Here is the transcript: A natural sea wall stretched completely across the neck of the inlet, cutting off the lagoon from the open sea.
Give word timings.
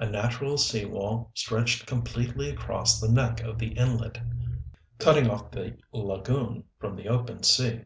A 0.00 0.06
natural 0.10 0.58
sea 0.58 0.84
wall 0.84 1.30
stretched 1.32 1.86
completely 1.86 2.50
across 2.50 3.00
the 3.00 3.06
neck 3.08 3.40
of 3.42 3.56
the 3.56 3.68
inlet, 3.68 4.20
cutting 4.98 5.30
off 5.30 5.52
the 5.52 5.76
lagoon 5.92 6.64
from 6.80 6.96
the 6.96 7.06
open 7.06 7.44
sea. 7.44 7.82